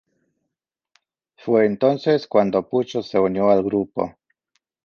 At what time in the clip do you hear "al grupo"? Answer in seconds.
3.51-4.15